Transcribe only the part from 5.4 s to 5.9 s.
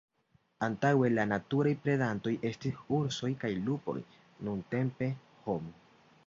homo.